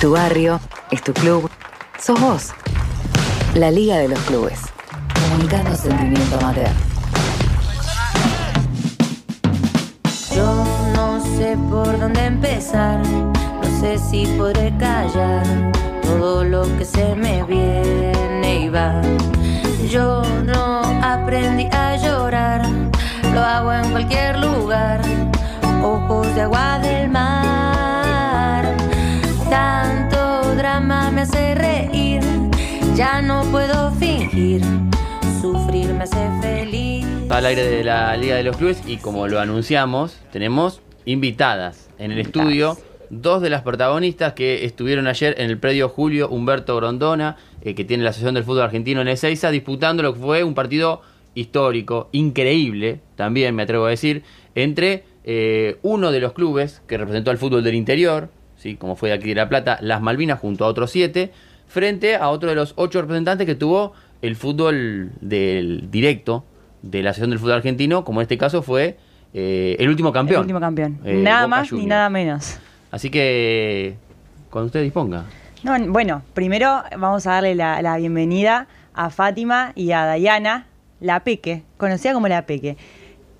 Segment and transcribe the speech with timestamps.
[0.00, 0.60] tu barrio,
[0.92, 1.50] es tu club,
[1.98, 2.48] sos vos.
[3.54, 4.60] La Liga de los Clubes.
[5.20, 6.70] Comunicando sentimiento amateur.
[10.34, 10.64] Yo
[10.94, 17.42] no sé por dónde empezar, no sé si podré callar todo lo que se me
[17.42, 19.02] viene y va.
[19.90, 22.62] Yo no aprendí a llorar,
[23.34, 25.00] lo hago en cualquier lugar,
[25.82, 27.48] ojos de agua del mar.
[32.98, 34.60] Ya no puedo fingir,
[35.40, 37.06] sufrir me hace feliz.
[37.30, 42.10] al aire de la Liga de los Clubes y como lo anunciamos, tenemos invitadas en
[42.10, 42.76] el estudio.
[43.08, 47.84] Dos de las protagonistas que estuvieron ayer en el predio Julio Humberto Grondona, eh, que
[47.84, 51.02] tiene la Asociación del Fútbol Argentino en Ezeiza, disputando lo que fue un partido
[51.36, 54.24] histórico, increíble, también me atrevo a decir,
[54.56, 58.74] entre eh, uno de los clubes que representó al fútbol del interior, ¿sí?
[58.74, 61.30] como fue de aquí de La Plata, las Malvinas, junto a otros siete,
[61.68, 66.44] frente a otro de los ocho representantes que tuvo el fútbol del directo
[66.82, 68.96] de la Asociación del Fútbol Argentino, como en este caso fue
[69.34, 70.36] eh, el último campeón.
[70.38, 70.98] El último campeón.
[71.04, 72.58] Eh, nada Boca más ni nada menos.
[72.90, 73.96] Así que,
[74.50, 75.24] cuando usted disponga.
[75.62, 80.66] No, bueno, primero vamos a darle la, la bienvenida a Fátima y a Dayana,
[81.00, 82.76] la Peque, conocida como la Peque.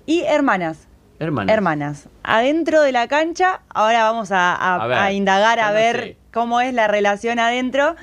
[0.05, 0.87] Y hermanas,
[1.19, 1.53] Hermanas.
[1.53, 2.09] hermanas.
[2.23, 5.95] Adentro de la cancha, ahora vamos a, a- A ver, a indagar, a no ver
[5.99, 6.17] sé.
[6.31, 7.95] cómo es la relación adentro,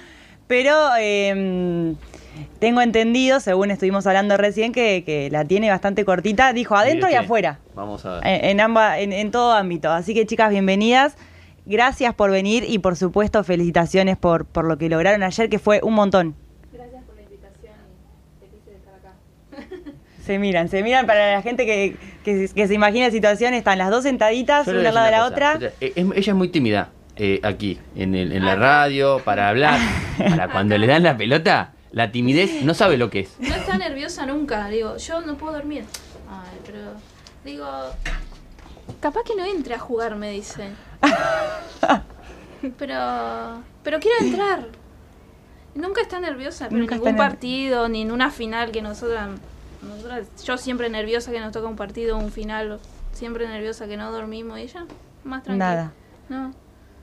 [0.46, 1.94] pero eh,
[2.58, 6.52] tengo entendido, según estuvimos hablando recién, que, que la tiene bastante cortita.
[6.52, 7.58] Dijo adentro y afuera.
[7.74, 8.26] Vamos a ver.
[8.26, 9.90] En, en ambas, en, en todo ámbito.
[9.90, 11.16] Así que chicas, bienvenidas.
[11.64, 15.80] Gracias por venir y por supuesto felicitaciones por, por lo que lograron ayer, que fue
[15.82, 16.36] un montón.
[16.72, 17.74] Gracias por la invitación
[18.36, 19.92] y feliz de estar acá.
[20.24, 23.78] Se miran, se miran para la gente que, que, que se imagina la situación, están
[23.78, 25.58] las dos sentaditas, una a al lado de la otra.
[25.80, 29.78] es- ella es muy tímida eh, aquí, en, el- en la radio, para hablar.
[30.18, 33.30] Para cuando le dan la pelota, la timidez no sabe lo que es.
[33.38, 35.84] No está nerviosa nunca, digo, yo no puedo dormir.
[36.30, 36.78] Ay, pero
[37.44, 37.66] digo,
[39.00, 40.70] capaz que no entre a jugar, me dice.
[42.78, 44.66] Pero pero quiero entrar.
[45.74, 49.28] Nunca está nerviosa, pero Nunca en ningún partido, ni en una final que nosotras,
[49.82, 52.80] nosotras, yo siempre nerviosa que nos toca un partido, un final,
[53.12, 54.86] siempre nerviosa que no dormimos y ella
[55.22, 55.66] más tranquila.
[55.74, 55.92] Nada.
[56.30, 56.54] No.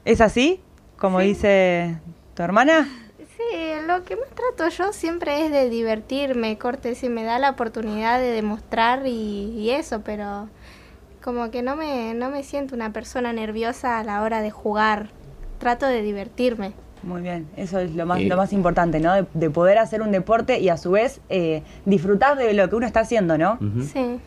[0.06, 0.60] ¿Es así?
[0.98, 1.98] Como dice
[2.36, 2.88] tu hermana.
[3.18, 7.50] Sí, lo que más trato yo siempre es de divertirme, corte, si me da la
[7.52, 9.12] oportunidad de demostrar y,
[9.58, 10.50] y eso, pero
[11.24, 15.10] como que no me, no me siento una persona nerviosa a la hora de jugar.
[15.58, 16.74] Trato de divertirme.
[17.04, 18.26] Muy bien, eso es lo más, Eh.
[18.28, 19.14] lo más importante, ¿no?
[19.14, 22.76] De, de poder hacer un deporte y a su vez eh, disfrutar de lo que
[22.76, 23.60] uno está haciendo, ¿no?
[23.92, 24.20] Sí.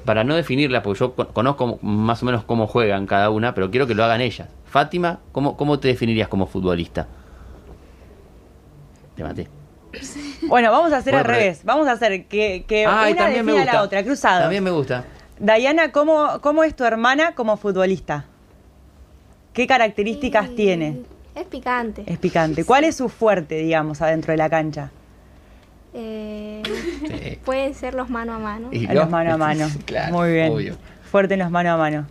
[0.00, 3.70] Para no definirla, porque yo con- conozco más o menos cómo juegan cada una, pero
[3.70, 4.48] quiero que lo hagan ellas.
[4.66, 7.06] Fátima, ¿cómo, cómo te definirías como futbolista?
[9.16, 9.48] Te maté.
[10.46, 11.60] Bueno, vamos a hacer Bueno, al pero- revés.
[11.64, 14.40] Vamos a hacer que, que Ay, una también me defina a la otra, cruzado.
[14.42, 15.04] También me gusta.
[15.38, 18.26] Dayana, ¿cómo, ¿cómo es tu hermana como futbolista?
[19.54, 21.00] ¿Qué características Y tiene?
[21.34, 22.02] Es picante.
[22.06, 22.64] Es picante.
[22.64, 24.90] ¿Cuál es su fuerte, digamos, adentro de la cancha?
[25.94, 26.62] Eh,
[27.22, 27.38] Sí.
[27.44, 28.68] pueden ser los mano a mano.
[28.72, 29.66] Y los mano a mano.
[29.84, 30.52] claro, Muy bien.
[30.52, 30.76] obvio.
[31.10, 32.06] Fuerte en los mano a mano.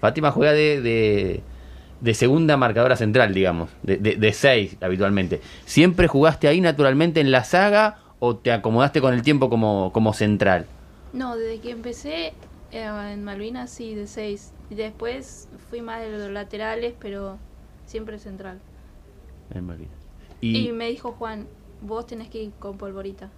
[0.00, 1.42] Fátima juega de, de,
[2.00, 5.40] de segunda marcadora central, digamos, de, de, de seis habitualmente.
[5.66, 10.12] ¿Siempre jugaste ahí naturalmente en la saga o te acomodaste con el tiempo como, como
[10.12, 10.66] central?
[11.12, 12.32] No, desde que empecé
[12.70, 14.52] eh, en Malvinas sí, de 6.
[14.70, 17.38] Y después fui más de los laterales, pero
[17.86, 18.58] siempre central.
[19.54, 19.94] En Malvinas.
[20.40, 21.46] Y, Y, me dijo Juan,
[21.80, 23.30] vos tenés que ir con polvorita.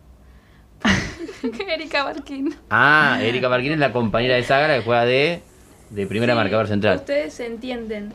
[1.68, 2.54] Erika Barquín.
[2.70, 5.42] Ah, Erika Marquín es la compañera de saga la que juega de,
[5.90, 6.96] de primera Sí, marcador central.
[6.96, 8.12] Ustedes se entienden.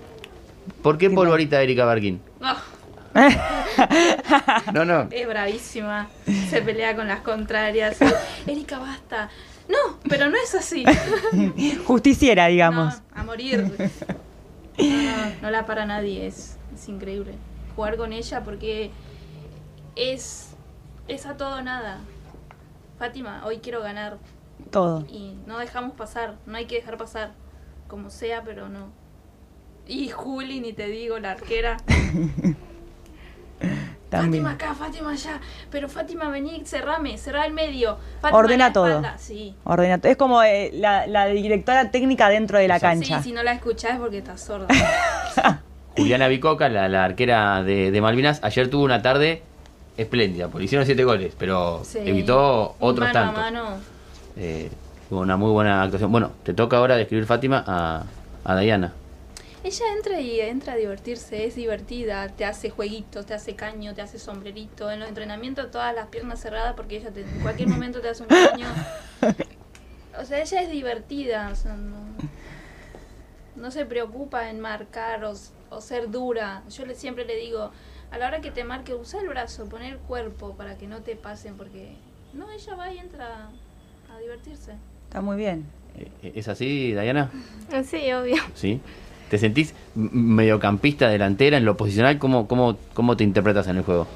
[0.82, 2.22] ¿Por qué polvorita Erika Barquín?
[4.74, 5.08] No, no.
[5.12, 6.10] es bravísima.
[6.50, 7.98] Se pelea con las contrarias.
[8.46, 9.30] Erika, basta.
[9.70, 10.84] No, pero no es así.
[11.86, 12.96] Justiciera, digamos.
[13.16, 13.64] No, a morir.
[14.78, 17.34] No, no, no la para nadie, es, es increíble.
[17.76, 18.92] Jugar con ella porque
[19.96, 20.50] es,
[21.08, 22.00] es a todo nada.
[23.00, 24.18] Fátima, hoy quiero ganar
[24.72, 25.06] Todo.
[25.10, 27.32] y no dejamos pasar, no hay que dejar pasar,
[27.88, 28.90] como sea, pero no.
[29.88, 31.78] Y Juli, ni te digo, la arquera.
[34.10, 34.44] También.
[34.44, 35.40] Fátima acá, Fátima allá,
[35.72, 37.98] pero Fátima vení, cerrame, cerrá el medio.
[38.22, 39.02] Fátima Ordena todo.
[39.18, 39.56] Sí.
[39.66, 43.18] Ordena- Es como eh, la, la directora técnica dentro de la cancha.
[43.18, 44.68] Sí, si no la escuchás es porque estás sorda.
[45.98, 49.42] Juliana Bicoca, la, la arquera de, de Malvinas, ayer tuvo una tarde
[49.98, 52.00] espléndida, porque hicieron siete goles, pero Sí.
[52.04, 53.38] evitó otros mano tantos.
[53.40, 53.78] a mano.
[54.38, 54.70] Eh,
[55.10, 56.12] una muy buena actuación.
[56.12, 58.04] Bueno, te toca ahora describir Fátima a,
[58.44, 58.94] a Diana.
[59.64, 64.02] Ella entra y entra a divertirse, es divertida, te hace jueguitos, te hace caño, te
[64.04, 64.92] hace sombrerito.
[64.92, 68.24] En los entrenamientos todas las piernas cerradas porque ella te- en cualquier momento te hace
[68.24, 68.68] un caño.
[70.18, 71.98] O sea, ella es divertida, o sea, no,
[73.58, 75.34] no se preocupa en marcar o,
[75.70, 76.64] o ser dura.
[76.70, 77.72] Yo le, siempre le digo,
[78.16, 81.02] a la hora que te marque, usa el brazo, pon el cuerpo para que no
[81.02, 81.98] te pasen porque...
[82.34, 83.50] No, ella va y entra
[84.10, 84.72] a divertirse.
[85.10, 85.66] Está muy bien.
[85.98, 87.30] Eh, ¿Es así, Diana?
[87.84, 88.38] Sí, obvio.
[88.54, 88.80] ¿Sí?
[89.30, 92.18] ¿Te sentís mediocampista, delantera, en lo posicional?
[92.18, 94.08] ¿Cómo, cómo, cómo te interpretas en el juego?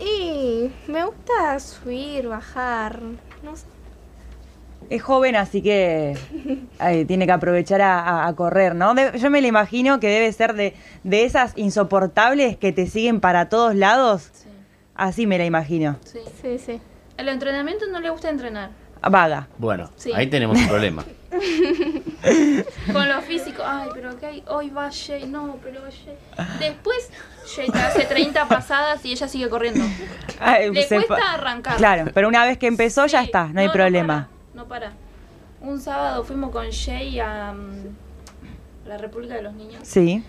[0.00, 2.98] Y me gusta subir, bajar,
[3.44, 3.66] no sé.
[4.90, 6.16] Es joven, así que
[6.80, 8.94] eh, tiene que aprovechar a, correr, ¿no?
[8.94, 10.74] De- yo me lo imagino que debe ser de,
[11.04, 14.30] de esas insoportables que te siguen para todos lados.
[14.32, 14.48] Sí,
[14.94, 15.96] Así me la imagino.
[16.04, 16.18] sí.
[16.42, 16.80] Sí, sí.
[17.16, 18.70] El entrenamiento no le gusta entrenar.
[19.10, 19.48] Vaga.
[19.58, 20.12] Bueno, Sí.
[20.14, 21.04] ahí tenemos un problema.
[22.92, 26.16] Con lo físico, ay, pero que hay, hoy va Jay, no, pero Jay.
[26.60, 27.10] Después
[27.54, 29.84] Jay te hace 30 pasadas y ella sigue corriendo.
[30.38, 31.76] Ay, Le cuesta pa- arrancar.
[31.76, 34.28] Claro, pero una vez que empezó ya está, no hay problema.
[34.30, 34.92] No no para.
[35.60, 39.80] Un sábado fuimos con Jay a mm, la República de los Niños.
[39.84, 40.22] Sí.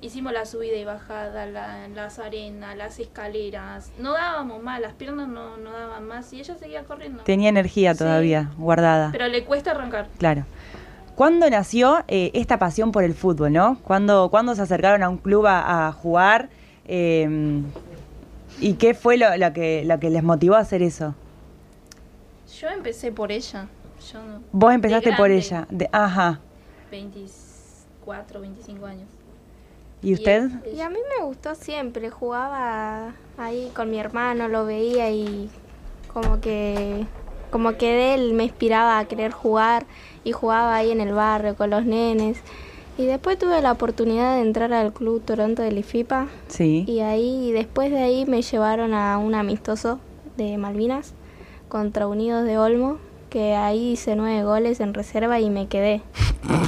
[0.00, 3.90] Hicimos la subida y bajada, la- las arenas, las escaleras.
[3.98, 7.24] No dábamos más, las piernas no, no daban más y ella seguía corriendo.
[7.24, 7.98] Tenía energía Sí.
[7.98, 9.08] todavía guardada.
[9.10, 10.06] Pero le cuesta arrancar.
[10.18, 10.44] Claro.
[11.16, 13.78] ¿Cuándo nació eh, esta pasión por el fútbol, no?
[13.82, 16.48] ¿Cuándo, cuándo se acercaron a un club a, a jugar?
[16.86, 17.60] Eh,
[18.60, 21.16] ¿Y qué fue lo, lo que, lo que les motivó a hacer eso?
[22.60, 23.68] Yo empecé por ella.
[24.12, 25.66] Yo no- Vos de empezaste por ella.
[25.70, 26.40] De, ajá.
[26.90, 29.08] 24, 25 años.
[30.02, 30.48] ¿Y usted?
[30.74, 35.50] Y a mí me gustó siempre, jugaba ahí con mi hermano, lo veía y
[36.12, 37.04] como que
[37.50, 39.86] como que de él me inspiraba a querer jugar
[40.22, 42.38] y jugaba ahí en el barrio con los nenes.
[42.98, 46.84] Y después tuve la oportunidad de entrar al club Toronto del IFIPA Sí.
[46.86, 49.98] y ahí después de ahí me llevaron a un amistoso
[50.36, 51.14] de Malvinas
[51.68, 52.98] contra Unidos de Olmo,
[53.30, 56.02] que ahí hice nueve goles en reserva y me quedé.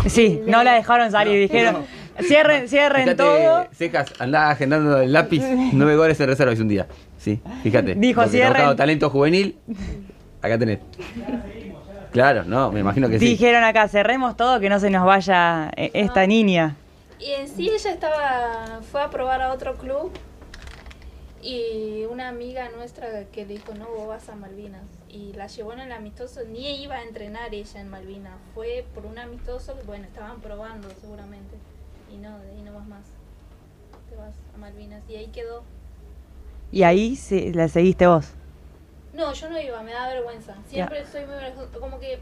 [0.06, 1.48] Sí, no la dejaron salir.
[1.48, 1.84] Dijeron,
[2.22, 3.66] cierren, cierren Fíjate, todo.
[3.72, 5.42] Secas, andaba agendando el lápiz,
[5.72, 6.86] nueve goles en reserva hace un día.
[7.18, 7.94] Sí, fíjate.
[7.94, 8.76] Dijo, cierren.
[8.76, 9.56] talento juvenil.
[10.42, 10.80] Acá tenés.
[12.12, 13.26] Claro, no, me imagino que sí.
[13.26, 16.76] Dijeron acá, cerremos todo, que no se nos vaya eh, esta niña.
[17.18, 20.10] Y en sí ella estaba, fue a probar a otro club
[21.42, 24.82] y una amiga nuestra que le dijo, no, vos vas a Malvinas.
[25.08, 29.06] Y la llevó en el amistoso, ni iba a entrenar ella en Malvinas, fue por
[29.06, 31.56] un amistoso que, bueno, estaban probando seguramente.
[32.12, 33.04] Y no, de ahí no vas más.
[34.10, 35.02] Te vas a Malvinas.
[35.08, 35.62] Y ahí quedó.
[36.72, 38.32] Y ahí se, la seguiste vos.
[39.12, 40.54] No, yo no iba, me da vergüenza.
[40.68, 42.20] Siempre soy muy vergonzosa, como que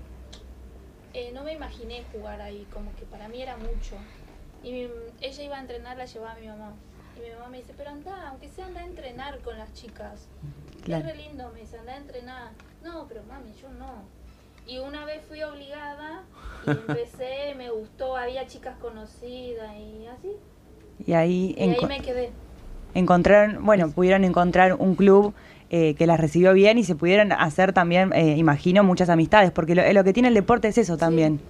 [1.15, 3.97] eh, no me imaginé jugar ahí, como que para mí era mucho.
[4.63, 4.89] Y mi-
[5.21, 6.73] ella iba a entrenar, la llevaba a mi mamá.
[7.19, 10.27] Y mi mamá me dice, pero anda, aunque sea anda a entrenar con las chicas.
[10.85, 11.07] Claro.
[11.09, 12.51] Es re lindo, me dice, anda a entrenar.
[12.85, 14.05] No, pero mami, yo no.
[14.67, 16.23] Y una vez fui obligada
[16.67, 20.31] y empecé, me gustó, había chicas conocidas y así.
[21.07, 22.31] Y ahí, Y ahí enco- me quedé.
[22.95, 25.35] encontraron, bueno, pudieron encontrar un club
[25.71, 29.75] eh, que las recibió bien y se pudieron hacer también, eh, imagino, muchas amistades, porque
[29.75, 31.41] lo, lo que tiene el deporte es eso también.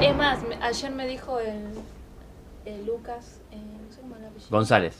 [0.00, 1.62] Es más, ayer me dijo el,
[2.64, 3.38] el Lucas,
[4.50, 4.96] González.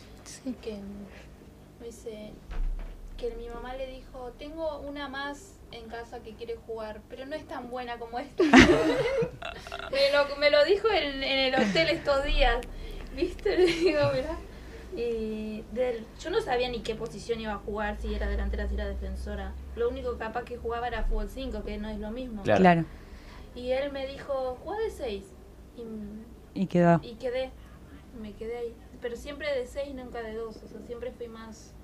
[0.63, 0.79] que
[1.81, 2.33] me dice
[3.17, 7.35] que mi mamá le dijo, tengo una más en casa que quiere jugar, pero no
[7.37, 8.43] es tan buena como esta.
[9.91, 12.59] me, lo, me lo dijo en, en el hotel estos días,
[13.17, 13.57] ¿viste?
[13.59, 14.37] Le digo, mirá.
[14.95, 18.75] Y del- yo no sabía ni qué posición iba a jugar, si era delantera, si
[18.75, 19.53] era defensora.
[19.77, 22.43] Lo único capaz que jugaba era fútbol 5, que no es lo mismo.
[22.43, 22.61] Claro.
[22.61, 22.85] Claro.
[23.55, 25.25] Y él me dijo, juega de 6.
[25.77, 27.01] Y Y quedó.
[27.03, 27.51] y quedé,
[28.21, 28.75] me quedé ahí.
[29.03, 30.57] Pero siempre de seis, nunca de dos.
[30.57, 31.75] O sea, siempre fui más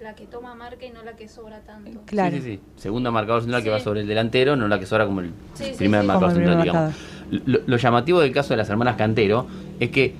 [0.00, 2.00] la que toma marca y no la que sobra tanto.
[2.06, 2.34] Claro.
[2.36, 2.60] Sí, sí, sí.
[2.76, 3.72] Segunda marcador central que Sí.
[3.72, 6.06] va sobre el delantero, no la que sobra como el Sí, primer sí.
[6.06, 6.94] marcador el central, digamos.
[7.30, 9.46] Lo, lo llamativo del caso de las hermanas Cantero
[9.80, 10.14] es que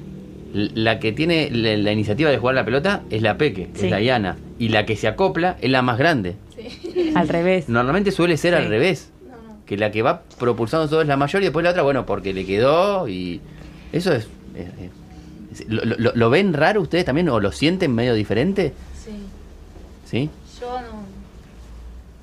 [0.52, 3.86] la que tiene la, la iniciativa de jugar la pelota es la Peque, Sí.
[3.86, 4.36] es la Diana.
[4.58, 6.36] Y la que se acopla es la más grande.
[6.54, 7.12] Sí.
[7.16, 7.68] Al revés.
[7.68, 8.62] Normalmente suele ser Sí.
[8.62, 9.10] al revés.
[9.28, 9.64] No, no.
[9.66, 12.32] Que la que va propulsando todo es la mayor y después la otra, bueno, porque
[12.32, 13.40] le quedó y.
[13.92, 14.28] Eso es.
[14.54, 14.90] es- es-
[15.68, 18.72] ¿lo, lo- lo ven raro ustedes también o lo sienten medio diferente?
[19.04, 19.10] Sí.
[20.10, 20.30] ¿Sí?
[20.60, 21.04] Yo no.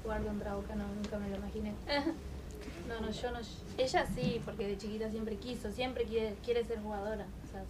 [0.03, 1.73] Jugar contra Boca no, nunca me lo imaginé.
[2.87, 3.37] no, no, yo no.
[3.77, 7.25] Ella sí, porque de chiquita siempre quiso, siempre quiere, quiere ser jugadora.
[7.51, 7.63] sea,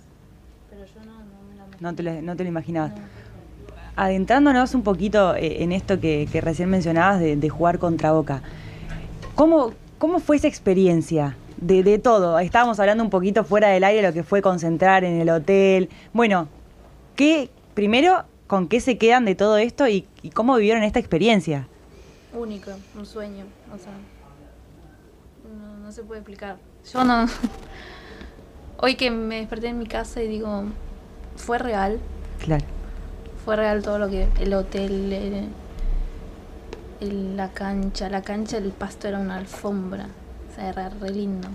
[0.70, 1.78] pero yo no, no me lo imaginé.
[1.80, 2.92] No te lo, no te lo imaginabas.
[2.96, 3.02] No.
[3.96, 8.42] Adentrándonos un poquito eh, en esto que, que recién mencionabas de, de jugar contra Boca.
[9.36, 12.38] ¿Cómo, ¿Cómo fue esa experiencia de, de todo.
[12.40, 15.90] Estábamos hablando un poquito fuera del aire lo que fue concentrar en el hotel.
[16.14, 16.48] Bueno,
[17.16, 21.68] ¿qué, primero, con qué se quedan de todo esto y, y cómo vivieron esta experiencia?
[22.34, 23.46] Único, un sueño.
[23.74, 23.94] O sea,
[25.58, 26.58] no, no se puede explicar.
[26.92, 27.26] Yo no.
[28.78, 30.64] Hoy que me desperté en mi casa y digo,
[31.36, 32.00] fue real.
[32.40, 32.66] Claro.
[33.46, 34.28] Fue real todo lo que.
[34.40, 35.50] El hotel, el-
[37.02, 38.10] el- la cancha.
[38.10, 40.08] La cancha, el pasto era una alfombra.
[40.56, 41.48] Sea, era re lindo.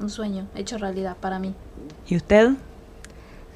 [0.00, 1.54] Un sueño hecho realidad para mí.
[2.08, 2.52] ¿Y usted?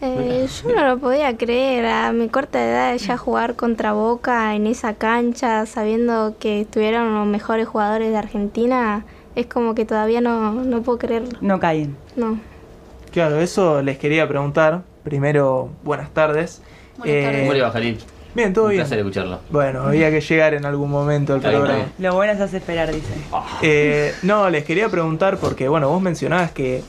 [0.01, 4.67] Eh, yo no lo podía creer, a mi corta edad ya jugar contra Boca en
[4.67, 10.53] esa cancha, sabiendo que estuvieron los mejores jugadores de Argentina, es como que todavía no,
[10.53, 11.39] no puedo creerlo.
[11.41, 11.97] No caen.
[12.17, 12.39] No.
[13.13, 14.83] Claro, eso les quería preguntar.
[15.05, 16.61] Primero, buenas tardes.
[16.99, 18.05] Buenas tardes.
[18.35, 18.83] Bien, todo Un bien.
[18.83, 19.41] placer escucharlo.
[19.51, 21.85] Bueno, había que llegar en algún momento al Está bien, programa.
[21.89, 23.15] está Lo bueno se hace esperar, dice.
[23.63, 26.83] Eh, no, les quería preguntar porque, bueno, vos mencionabas que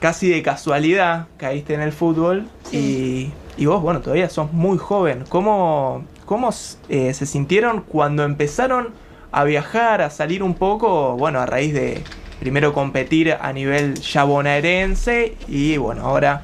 [0.00, 5.24] casi de casualidad caíste en el fútbol y, y vos, bueno, todavía sos muy joven.
[5.28, 6.50] ¿Cómo, cómo
[6.88, 8.88] eh, se sintieron cuando empezaron
[9.32, 12.02] a viajar, a salir un poco, bueno, a raíz de
[12.40, 16.42] primero competir a nivel ya bonaerense y, bueno, ahora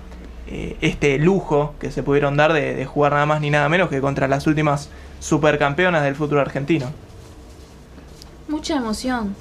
[0.55, 3.89] eh, este lujo que se pudieron dar de, de jugar nada más ni nada menos
[3.89, 4.91] que contra las últimas
[5.21, 6.91] supercampeonas del fútbol argentino?
[8.49, 9.35] Mucha emoción.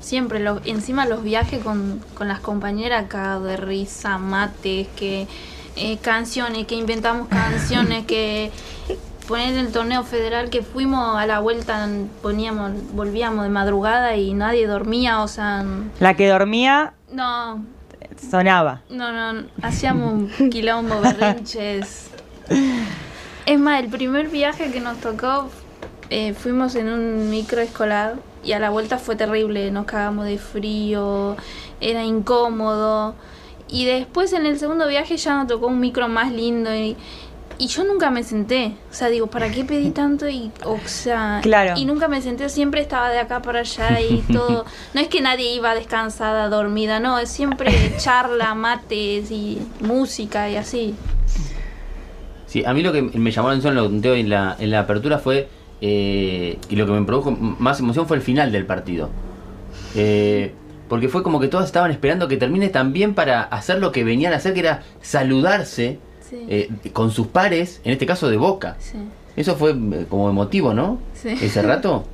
[0.00, 5.26] Siempre, lo- encima los viajes con, con las compañeras acá de risa, mates, que
[5.76, 8.50] eh, canciones, que inventamos canciones, que
[9.26, 11.86] poner el torneo federal que fuimos a la vuelta,
[12.22, 15.66] poníamos, volvíamos de madrugada y nadie dormía, o sea,
[16.00, 17.62] La que dormía no,
[18.18, 18.82] sonaba.
[18.90, 22.10] no, no, hacíamos un quilombo, berrinches.
[23.46, 25.48] Es más, el primer viaje que nos tocó,
[26.10, 30.38] eh, fuimos en un micro escolar y a la vuelta fue terrible, nos cagamos de
[30.38, 31.36] frío,
[31.80, 33.14] era incómodo.
[33.70, 36.96] Y después en el segundo viaje ya nos tocó un micro más lindo y,
[37.58, 38.74] y yo nunca me senté.
[38.90, 40.28] O sea, digo, ¿para qué pedí tanto?
[40.28, 41.74] Y, o sea, Claro.
[41.76, 44.64] y nunca me senté, siempre estaba de acá para allá y todo.
[44.94, 50.56] No es que nadie iba descansada, dormida, no, es siempre charla, mates y música y
[50.56, 50.94] así.
[52.46, 54.70] Sí, a mí lo que me llamó la atención, lo conté hoy en la, en
[54.70, 55.48] la apertura, fue.
[55.80, 59.10] eh, y lo que me produjo más emoción fue el final del partido.
[59.94, 60.54] Eh,
[60.88, 64.32] porque fue como que todos estaban esperando que termine también para hacer lo que venían
[64.32, 66.44] a hacer, que era saludarse Sí.
[66.48, 68.76] eh, con sus pares, en este caso de boca.
[68.78, 68.98] Sí.
[69.36, 70.98] Eso fue eh, como emotivo, ¿no?
[71.14, 71.28] Sí.
[71.30, 72.04] Ese rato.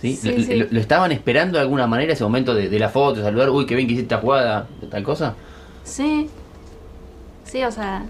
[0.00, 0.18] ¿Sí?
[0.22, 0.54] Lo, sí.
[0.56, 3.66] lo- lo estaban esperando de alguna manera ese momento de, de la foto, saludar, uy,
[3.66, 5.34] qué bien que hiciste esta jugada, tal cosa.
[5.84, 6.28] Sí.
[7.44, 8.04] Sí, o sea,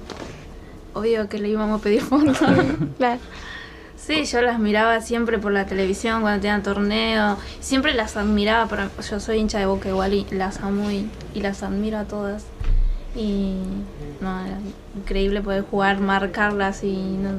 [0.94, 2.38] obvio que le íbamos a pedir fotos.
[2.98, 3.20] Claro.
[3.96, 7.38] Sí, yo las miraba siempre por la televisión cuando tenían torneo.
[7.60, 11.40] Siempre las admiraba, pero yo soy hincha de boca igual y las amo y, y
[11.40, 12.44] las admiro a todas.
[13.16, 13.54] Y
[14.20, 14.58] no, era
[14.96, 17.30] increíble poder jugar, marcarlas y no,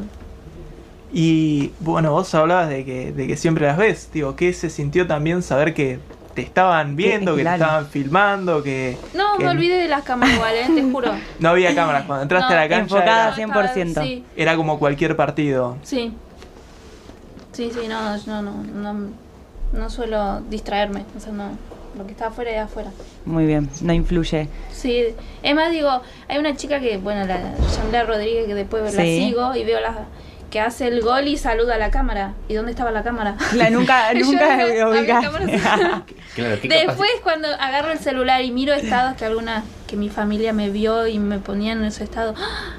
[1.12, 4.10] Y bueno, vos hablabas de que, de que siempre las ves.
[4.14, 6.00] Digo, ¿qué se sintió también saber que
[6.34, 7.58] te estaban viendo, que claro.
[7.58, 10.66] te estaban filmando, que, No, que me olvidé de las cámaras igual, ¿eh?
[10.76, 11.12] te juro.
[11.40, 12.04] no había cámaras?
[12.06, 14.02] Cuando entraste No, a la cancha enfocada era, No, estaba- 100%.
[14.04, 15.78] Sí, era como cualquier partido.
[15.84, 16.14] sí.
[17.54, 19.10] Sí, sí, no, no, no, no,
[19.72, 21.06] no suelo distraerme.
[21.16, 21.52] O sea, no,
[21.98, 22.92] lo que está afuera es afuera.
[23.26, 24.48] Muy bien, no influye.
[24.72, 25.04] Sí,
[25.44, 27.38] es más, digo, hay una chica que, bueno, la
[27.78, 30.06] Yamila Rodríguez, que después la sigo y veo la
[30.52, 32.34] que hace el gol y saluda a la cámara.
[32.48, 33.36] ¿Y dónde estaba la cámara?
[33.56, 34.58] La, nunca nunca.
[36.36, 40.70] Claro, Después cuando agarro el celular y miro estados que alguna que mi familia me
[40.70, 42.36] vio y me ponían en ese estado.
[42.38, 42.76] ¡ah!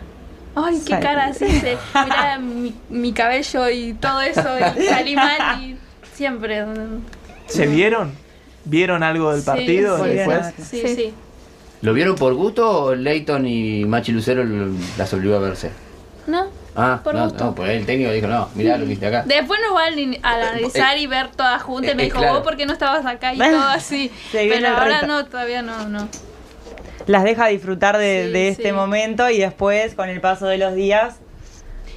[0.54, 5.14] Ay, qué Sal- cara así, se, mira mi, mi cabello y todo eso y salí
[5.14, 5.76] mal y
[6.14, 6.64] siempre.
[7.46, 8.12] ¿Se vieron?
[8.66, 10.46] ¿Vieron algo del partido sí, después?
[10.58, 10.94] Sí, Sí.
[10.94, 11.14] sí.
[11.82, 14.44] ¿Lo vieron por gusto o Leighton y Machi Lucero
[14.98, 15.70] las obligó a verse?
[16.26, 16.46] ¿No?
[16.74, 17.44] Ah, Por no, gusto.
[17.44, 19.22] no, pues el técnico dijo, no, mirá lo que hiciste acá.
[19.26, 21.92] Después nos van a analizar y ver todas juntas.
[21.92, 22.34] eh, Me eh, dijo, claro.
[22.34, 24.10] vos porque no estabas acá y todo así.
[24.32, 25.06] Pero ahora reto.
[25.06, 26.08] no, todavía no, no.
[27.06, 28.72] Las deja disfrutar de, Sí, de este sí.
[28.72, 31.16] momento y después, con el paso de los días,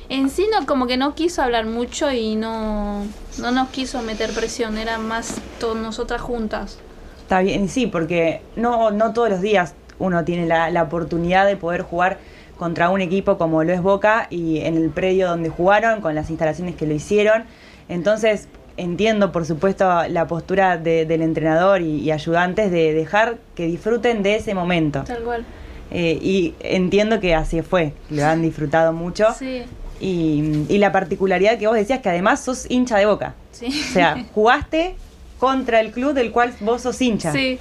[0.09, 3.05] En sí no, como que no quiso hablar mucho y no,
[3.39, 6.79] no nos quiso meter presión, era más todas nosotras juntas.
[7.21, 7.69] está bien.
[7.69, 12.17] Sí, porque no, no todos los días uno tiene la, la oportunidad de poder jugar
[12.57, 16.29] contra un equipo como lo es Boca y en el predio donde jugaron, con las
[16.29, 17.43] instalaciones que lo hicieron.
[17.87, 18.47] Entonces,
[18.77, 24.23] entiendo, por supuesto, la postura de- del entrenador y, y ayudantes de dejar que disfruten
[24.23, 25.03] de ese momento.
[25.05, 25.45] Tal cual.
[25.91, 29.27] Eh, y entiendo que así fue, lo han disfrutado mucho.
[29.37, 29.63] Sí,
[29.99, 33.33] Y, y la particularidad que vos decías, que además sos hincha de boca.
[33.51, 33.67] sí.
[33.67, 34.95] O sea, jugaste
[35.39, 37.31] contra el club del cual vos sos hincha.
[37.31, 37.59] Sí.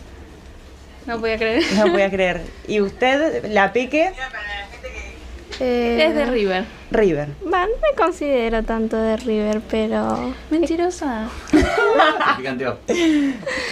[1.06, 1.62] No podía creer.
[1.74, 2.42] No podía creer.
[2.66, 4.12] ¿Y usted, la Peque?
[5.60, 6.64] Eh, Es de River.
[6.90, 7.28] River.
[7.52, 11.28] va, no me considero tanto de River, pero Mentirosa.
[12.36, 12.78] Picanteó.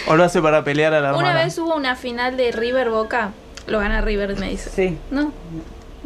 [0.09, 1.45] O lo hace para pelear a la Una hermana.
[1.45, 3.31] vez hubo una final de River Boca.
[3.69, 4.71] Lo gana River, me dice.
[4.71, 5.33] Sí, No.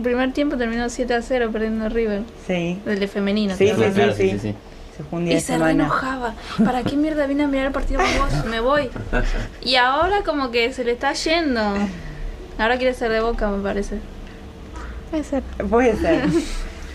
[0.02, 2.22] Primer tiempo terminó 7 a 0 perdiendo River.
[2.46, 2.78] sí.
[2.86, 3.54] El de femenino.
[3.56, 4.38] Sí, sí, sí, sí, sí.
[4.38, 4.54] sí.
[4.96, 6.34] Se Y se reenojaba.
[6.64, 8.44] ¿Para qué mierda vine a mirar el partido con vos?
[8.46, 8.90] Me voy.
[9.62, 11.60] Y ahora como que se le está yendo.
[12.58, 13.98] Ahora quiere ser de boca, me parece.
[15.10, 15.42] puede ser.
[15.68, 16.24] Puede ser.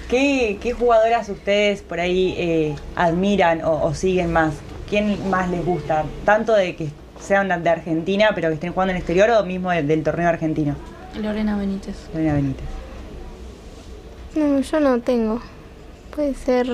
[0.10, 4.54] ¿Qué, qué jugadoras ustedes por ahí eh, admiran o, o siguen más?
[4.88, 6.06] ¿Quién más les gusta?
[6.26, 9.72] Tanto de que sean de Argentina, pero que estén jugando en el exterior o mismo
[9.72, 10.76] del, del torneo argentino.
[11.20, 11.96] Lorena Benítez.
[12.14, 12.66] Lorena Benítez.
[14.36, 15.42] No, yo no tengo.
[16.14, 16.68] Puede ser.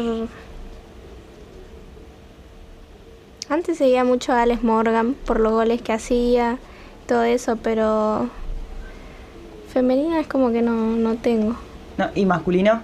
[3.50, 6.58] Antes seguía mucho a Alex Morgan por los goles que hacía,
[7.08, 8.30] todo eso, pero.
[9.72, 11.56] Femenina es como que no, no tengo.
[11.98, 12.82] No, ¿Y masculino?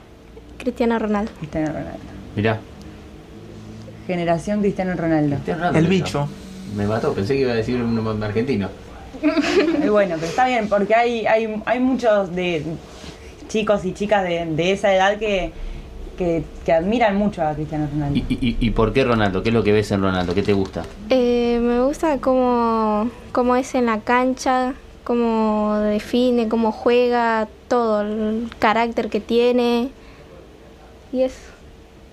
[0.58, 1.32] Cristiano Ronaldo.
[1.40, 2.00] Cristiano Ronaldo.
[2.36, 2.60] Mirá.
[4.06, 5.38] Generación Cristiano Ronaldo.
[5.74, 6.30] El bicho.
[6.76, 8.70] Me mató, pensé que iba a decir un argentino.
[9.84, 12.64] Y bueno, pero está bien, porque hay, hay, hay muchos de
[13.48, 15.52] chicos y chicas de, de esa edad que,
[16.18, 18.20] que, que admiran mucho a Cristiano Ronaldo.
[18.30, 19.44] ¿Y, y, y por qué Ronaldo?
[19.44, 20.34] ¿Qué es lo que ves en Ronaldo?
[20.34, 20.84] ¿Qué te gusta?
[21.10, 24.74] Eh, me gusta cómo, cómo es en la cancha,
[25.04, 29.90] cómo define, cómo juega, todo, el carácter que tiene.
[31.14, 31.40] Y eso,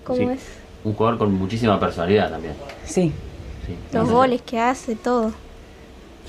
[0.03, 0.23] cómo Sí.
[0.25, 0.41] es.
[0.83, 2.53] Un jugador con muchísima personalidad también.
[2.85, 3.11] Sí.
[3.65, 3.75] Sí.
[3.91, 5.31] Los goles que hace, todo.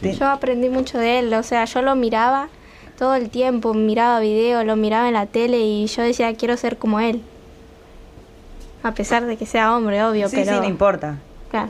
[0.01, 0.13] Sí.
[0.13, 2.49] Yo aprendí mucho de él, o sea, yo lo miraba
[2.97, 6.77] todo el tiempo, miraba videos, lo miraba en la tele y yo decía, quiero ser
[6.79, 7.21] como él.
[8.83, 10.55] A pesar de que sea hombre, obvio, Sí, pero...
[10.55, 11.19] sí, no importa.
[11.51, 11.69] Claro.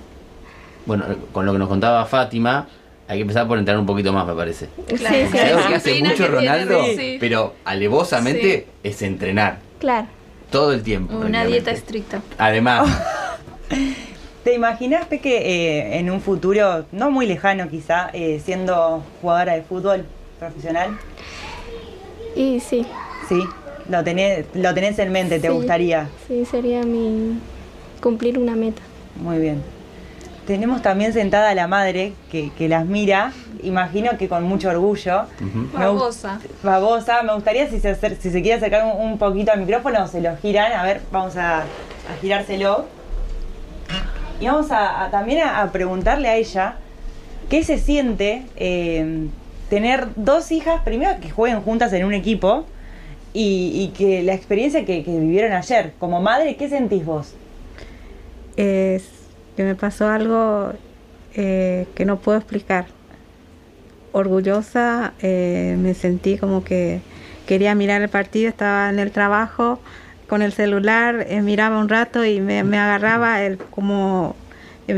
[0.87, 2.69] Bueno, con lo que nos contaba Fátima,
[3.09, 4.69] hay que empezar por entrar un poquito más, me parece.
[4.87, 5.17] Claro.
[5.17, 5.69] Sí, sí, Algo sí.
[5.69, 7.17] que hace mucho que tiene, Ronaldo, sí.
[7.19, 9.59] pero alevosamente es entrenar.
[9.81, 10.07] Claro.
[10.51, 11.17] Todo el tiempo.
[11.17, 12.21] Una dieta estricta.
[12.39, 12.89] Además,
[14.47, 19.63] ¿Te imaginas, Peque, eh, en un futuro, no muy lejano quizá, eh, siendo jugadora de
[19.63, 20.05] fútbol
[20.39, 20.99] profesional?
[22.35, 22.87] Y sí,
[23.29, 23.43] Sí,
[23.89, 25.55] lo tenés, lo tenés en mente, ¿te Sí.
[25.55, 26.09] gustaría?
[26.29, 27.39] sí, sería mi...
[28.01, 28.83] cumplir una meta.
[29.17, 29.63] Muy bien.
[30.47, 33.33] Tenemos también sentada a la madre que, que las mira,
[33.65, 35.23] imagino que con mucho orgullo.
[35.73, 36.39] Babosa.
[36.63, 40.07] Babosa, me gustaría si se, acer- si se quiere acercar un, un poquito al micrófono,
[40.07, 40.73] se lo giran.
[40.73, 41.65] A ver, vamos a, a
[42.21, 42.85] girárselo.
[44.41, 46.75] Y vamos a, a también a, a preguntarle a ella
[47.49, 49.27] qué se siente eh,
[49.69, 52.65] tener dos hijas, primero que jueguen juntas en un equipo
[53.33, 55.93] y, que la experiencia que, vivieron ayer.
[55.99, 57.35] Como madre, ¿qué sentís vos?
[58.57, 59.05] es
[59.55, 60.73] que me pasó algo
[61.35, 62.87] eh, que no puedo explicar.
[64.13, 67.01] Orgullosa, eh, me sentí como que
[67.47, 69.79] quería mirar el partido, estaba en el trabajo
[70.27, 74.35] con el celular, eh, miraba un rato y me, me agarraba el como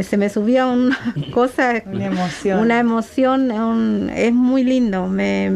[0.02, 0.98] se me subía una
[1.32, 2.60] cosa, Una emoción.
[2.60, 5.06] una emoción, un- es muy lindo.
[5.08, 5.50] Me,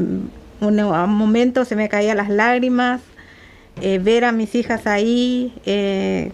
[0.60, 3.00] un, a un momento se me caían las lágrimas,
[3.80, 6.32] eh, ver a mis hijas ahí, eh,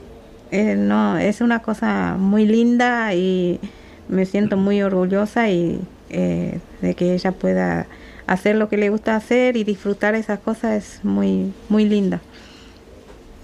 [0.51, 3.59] eh, no, es una cosa muy linda y
[4.09, 5.81] me siento muy orgullosa y
[6.11, 7.87] eh, de que ella pueda
[8.27, 12.21] hacer lo que le gusta hacer y disfrutar esas cosas es muy muy linda.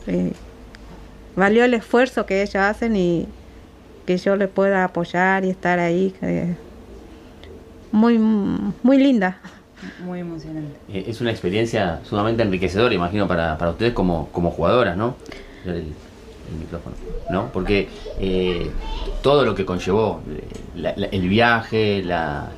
[0.06, 0.32] Eh,
[1.36, 3.26] valió el esfuerzo que ellas hacen y
[4.06, 6.14] que yo le pueda apoyar y estar ahí.
[6.22, 6.54] eh,
[7.92, 9.38] muy muy linda.
[10.04, 10.76] Muy emocionante.
[10.88, 15.14] Eh, es una experiencia sumamente enriquecedora, imagino, para, para ustedes como, como jugadoras, ¿no?
[15.64, 16.96] El, el micrófono,
[17.30, 17.48] ¿no?
[17.52, 17.88] Porque
[18.18, 18.70] eh,
[19.22, 20.42] todo lo que conllevó, eh,
[20.76, 22.48] la- la- el viaje, la,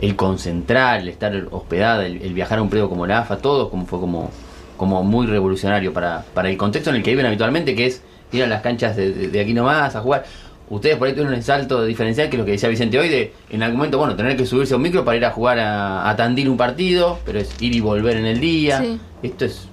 [0.00, 3.70] el concentrar, el estar hospedada, el, el viajar a un predio como la AFA, todo
[3.70, 4.30] como fue como,
[4.76, 8.42] como muy revolucionario para, para el contexto en el que viven habitualmente, que es ir
[8.44, 10.24] a las canchas de, de- de aquí nomás a jugar.
[10.70, 13.32] Ustedes por ahí tuvieron un salto diferencial, que es lo que decía Vicente hoy, de
[13.50, 16.08] en algún momento, bueno, tener que subirse a un micro para ir a jugar a,
[16.08, 18.80] a Tandil un partido, pero es ir y volver en el día.
[18.80, 19.00] Sí.
[19.22, 19.66] Esto es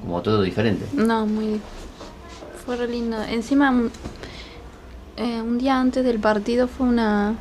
[0.00, 0.86] como todo diferente.
[0.92, 1.60] No, muy.
[2.64, 3.20] Fue re lindo.
[3.22, 3.90] Encima, un-
[5.16, 7.34] eh, un día antes del partido fue una,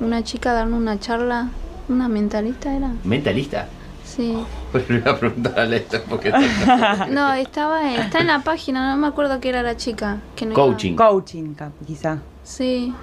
[0.00, 1.50] una chica dando una charla.
[1.88, 2.90] ¿Una mentalista era?
[3.04, 3.68] ¿Mentalista?
[4.04, 4.36] Sí.
[4.70, 6.30] Pues le voy a preguntar a Lester porque
[7.10, 10.18] No, estaba está en la página, no me acuerdo qué era la chica.
[10.36, 10.94] Que no Coaching.
[10.94, 12.18] Coaching, quizá.
[12.42, 12.94] Sí.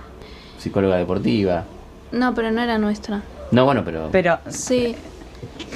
[0.60, 1.64] psicóloga deportiva.
[2.12, 3.22] No, pero no era nuestra.
[3.52, 4.10] No, bueno, pero.
[4.12, 4.96] Pero Sí.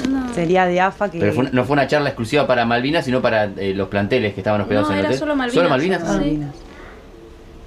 [0.09, 0.33] No.
[0.33, 1.19] sería de AFA que.
[1.19, 4.33] pero fue una- no fue una charla exclusiva para Malvinas, sino para eh, los planteles
[4.33, 5.19] que estaban hospedados No, en el era hotel.
[5.19, 5.55] solo Malvinas.
[5.55, 6.03] ¿Solo Malvinas?
[6.03, 6.55] Malvinas.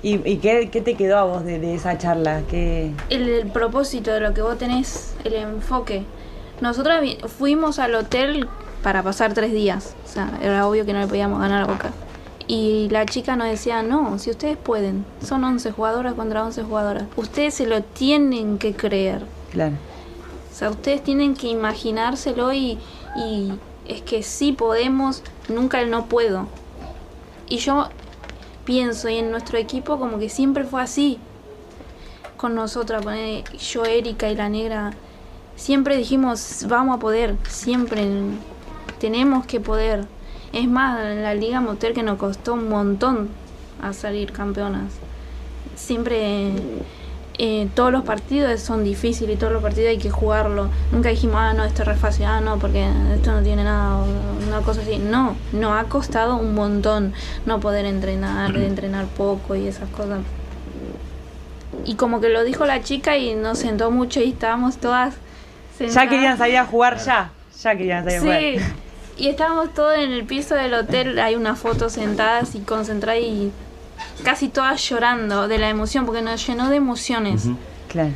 [0.03, 2.43] ¿Y, y qué, qué te quedó a vos de, de esa charla?
[2.51, 2.91] ¿Qué...
[3.11, 6.05] el, el propósito de lo que vos tenés, el enfoque.
[6.61, 6.97] Nosotros
[7.39, 8.49] fuimos al hotel
[8.83, 9.95] para pasar tres días.
[10.05, 11.91] O sea, era obvio que no le podíamos ganar a Boca.
[12.47, 17.05] Y la chica nos decía, no, si ustedes pueden, son 11 jugadoras contra 11 jugadoras.
[17.17, 19.23] Ustedes se lo tienen que creer.
[19.51, 19.77] Claro.
[20.53, 22.79] O sea, ustedes tienen que imaginárselo y,
[23.17, 23.53] y
[23.87, 26.47] es que sí podemos, nunca el no puedo.
[27.49, 27.89] Y yo
[28.65, 31.19] pienso, y en nuestro equipo como que siempre fue así.
[32.37, 34.93] Con nosotras, poné, yo, Erika y la negra,
[35.57, 38.07] siempre dijimos, vamos a poder, siempre
[38.99, 40.07] tenemos que poder.
[40.55, 43.29] Es más, la Liga Motor que nos costó un montón
[43.83, 44.93] a salir campeonas.
[45.75, 46.53] Siempre
[47.39, 50.69] eh, todos los partidos son difíciles y todos los partidos hay que jugarlo.
[50.93, 53.97] Nunca dijimos, ah, no, esto es re fácil, ah, no, porque esto no tiene nada,
[53.97, 54.05] o
[54.47, 54.99] una cosa así.
[54.99, 57.13] No, nos ha costado un montón
[57.47, 60.21] no poder entrenar, de entrenar poco y esas cosas.
[61.85, 65.89] Y como que lo dijo la chica y nos sentó mucho y estábamos todas Ya
[65.89, 66.09] sentadas.
[66.09, 67.33] querían salir a jugar ya.
[67.61, 68.84] Ya querían salir a jugar.
[69.17, 73.53] Y estábamos todos en el piso del hotel, hay una foto sentadas y concentradas y
[74.25, 77.47] casi todas llorando de la emoción, porque nos llenó de emociones.
[77.89, 78.11] Claro.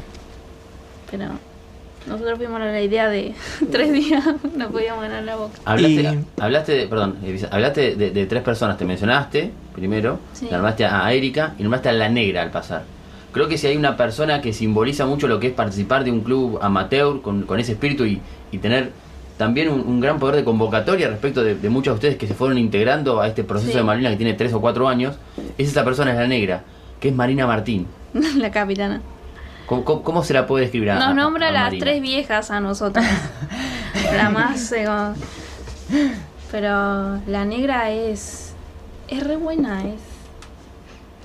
[1.11, 1.27] Pero
[2.07, 3.35] nosotros fuimos a la idea de
[3.71, 4.25] tres días
[4.57, 5.59] no podíamos ganar la boca.
[5.65, 10.49] Hablaste, Y- hablaste de, perdón, Elisa, hablaste de, de tres personas, te mencionaste primero, Sí.
[10.51, 12.83] nombraste a Erika y nombraste a la negra al pasar.
[13.33, 16.23] Creo que si hay una persona que simboliza mucho lo que es participar de un
[16.23, 18.91] club amateur con, con ese espíritu y, y tener
[19.39, 22.35] también un, un gran poder de convocatoria respecto de, de muchos de ustedes que se
[22.35, 23.79] fueron integrando a este proceso Sí.
[23.79, 25.17] de Marina que tiene tres o cuatro años,
[25.57, 26.65] es esa persona, es la negra,
[27.01, 27.87] que es Marina Martín.
[28.37, 29.01] la capitana.
[29.67, 31.85] ¿Cómo, cómo- cómo se la puede describir a Nos nombra a las Marina?
[31.85, 33.05] tres viejas a nosotros.
[34.17, 34.73] la más.
[34.73, 35.15] eh, como-
[36.51, 38.55] Pero la negra es.
[39.09, 40.01] Es re buena, es.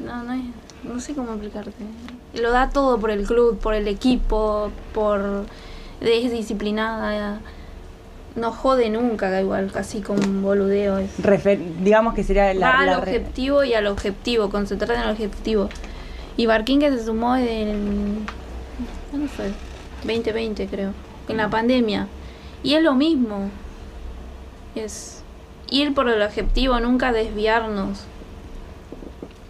[0.05, 0.41] No, no es.
[0.83, 1.71] No sé cómo explicarte.
[2.41, 5.45] Lo da todo por el club, por el equipo, por.
[6.01, 7.39] Es disciplinada.
[8.35, 10.97] No jode nunca, igual, casi con boludeo.
[10.97, 11.11] Es.
[11.21, 15.09] Refer- digamos que sería la, Va al la objetivo y al objetivo, concentrarte en el
[15.11, 15.69] objetivo.
[16.35, 17.77] Y Barquín que se sumó en el.
[19.11, 19.51] ¿Cuándo fue?
[20.03, 20.91] 2020 creo.
[21.29, 22.07] En la pandemia.
[22.63, 23.49] Y es lo mismo.
[24.75, 25.21] Es
[25.69, 28.03] ir por el objetivo, nunca desviarnos.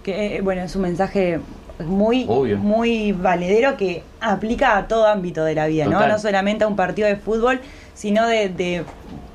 [0.03, 1.39] que, eh, bueno, es un mensaje
[1.79, 2.57] muy, Obvio.
[2.57, 6.05] muy valedero que aplica a todo ámbito de la vida, ¿no?
[6.05, 7.61] No solamente a un partido de fútbol,
[7.93, 8.83] sino de, de-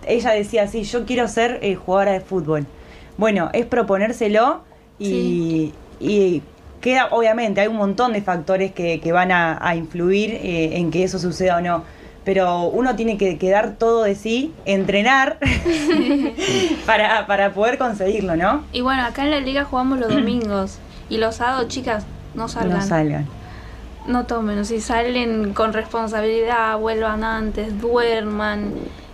[0.07, 2.66] ella decía así, yo quiero ser eh, jugadora de fútbol.
[3.16, 4.62] Bueno, es proponérselo
[4.99, 6.42] y, y
[6.81, 10.90] queda, obviamente, hay un montón de factores que, que van a, a influir eh, en
[10.90, 11.85] que eso suceda o no.
[12.25, 15.38] Pero uno tiene que, que dar todo de sí, entrenar
[16.87, 18.64] para, para poder conseguirlo, ¿no?
[18.73, 20.79] Y bueno, acá en la liga jugamos los domingos.
[21.09, 22.79] Y los sábados, chicas, no salgan.
[22.79, 23.27] No salgan.
[24.09, 28.73] No tomen, si salen con responsabilidad, vuelvan antes, duerman.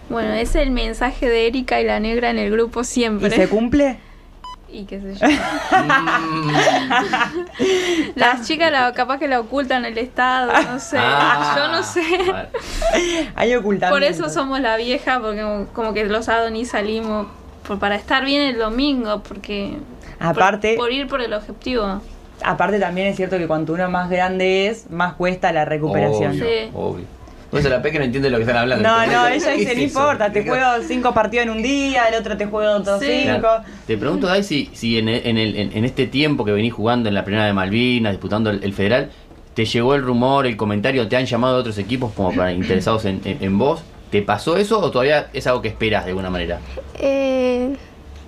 [0.08, 3.30] Bueno, es el mensaje de Erika y la negra en el grupo ¿Y siempre.
[3.30, 3.98] se cumple?
[4.70, 5.26] Y qué sé yo.
[8.14, 10.96] Las chicas la- capaz que la ocultan el estado, no sé.
[11.00, 12.02] Ah, yo no sé.
[13.34, 13.94] Hay ocultamiento.
[13.94, 17.26] Por eso somos la vieja, porque como, que los ni salimos.
[17.66, 19.76] por- para estar bien el domingo, porque.
[20.18, 22.00] por- Aparte- Por, ir por el objetivo.
[22.42, 26.32] Aparte también es cierto que cuanto uno más grande es, más cuesta la recuperación.
[26.32, 26.70] Obvio, Sí.
[26.74, 27.04] obvio.
[27.50, 28.82] Por eso la Peque no entiende lo que están hablando.
[28.88, 32.16] No, no, ¿Qué ella dice, no importa, te juego cinco partidos en un día, el
[32.20, 33.06] otro te juego otros Sí.
[33.26, 33.38] cinco.
[33.40, 33.64] Claro.
[33.86, 36.72] Te pregunto, Dai, si, si en, el- en, el- en- en este tiempo que venís
[36.72, 39.10] jugando en la primera de Malvinas, disputando el, el federal,
[39.54, 43.04] ¿te llegó el rumor, el comentario, te han llamado de otros equipos como para interesados
[43.04, 43.84] en, en- en vos?
[44.10, 46.58] ¿Te pasó eso o todavía es algo que esperas de alguna manera?
[46.98, 47.76] Eh,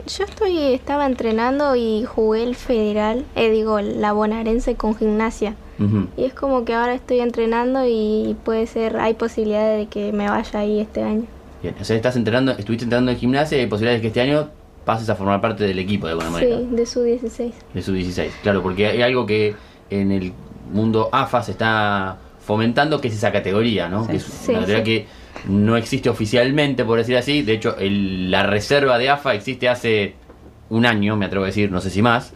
[0.06, 5.54] yo estoy, estaba entrenando y jugué el federal, eh, digo, la bonaerense con gimnasia.
[5.78, 6.06] Ujú.
[6.16, 10.28] Y es como que ahora estoy entrenando y puede ser, hay posibilidades de que me
[10.28, 11.24] vaya ahí este año.
[11.62, 14.20] Bien, o sea, estás entrenando, estuviste entrenando en gimnasia y hay posibilidades de que este
[14.20, 14.48] año
[14.84, 16.58] pases a formar parte del equipo de alguna manera.
[16.58, 17.54] Sí, de su 16.
[17.74, 18.32] De su 16.
[18.42, 19.54] Claro, porque hay algo que
[19.90, 20.32] en el
[20.72, 24.04] mundo AFA se está fomentando, que es esa categoría, ¿no?
[24.04, 24.10] Sí.
[24.12, 24.90] Que es Sí, una categoría sí.
[24.90, 25.06] que
[25.48, 27.42] no existe oficialmente, por decir así.
[27.42, 30.14] De hecho, el- la reserva de AFA existe hace
[30.70, 32.32] un año, me atrevo a decir, no sé si más.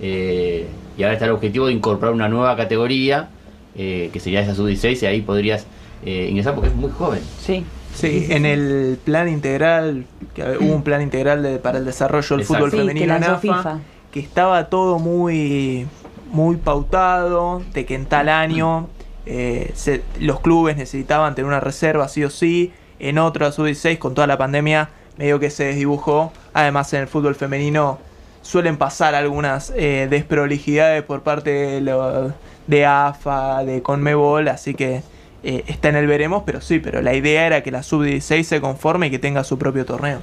[0.00, 3.28] Eh, y ahora está el objetivo de incorporar una nueva categoría,
[3.76, 5.66] eh, que sería esa sub-16, y ahí podrías
[6.04, 7.20] eh, ingresar porque es muy joven.
[7.40, 7.64] Sí.
[7.94, 12.40] Sí, en el plan integral, que hubo un plan integral de- para el desarrollo del
[12.40, 12.54] Exacto.
[12.54, 13.78] fútbol Sí, que femenino en AFA, FIFA.
[14.10, 15.86] que estaba todo muy,
[16.32, 18.88] muy pautado, de que en tal año
[19.26, 23.98] eh, se- los clubes necesitaban tener una reserva sí o sí, en otro a sub-16
[23.98, 27.98] con toda la pandemia medio que se desdibujó, además en el fútbol femenino
[28.42, 32.32] suelen pasar algunas eh, desprolijidades por parte de,
[32.66, 35.02] de AFA, de Conmebol, así que
[35.44, 38.60] eh, está en el veremos, pero sí, pero la idea era que la sub-16 se
[38.60, 40.20] conforme y que tenga su propio torneo.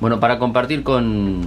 [0.00, 1.42] Bueno, para compartir con,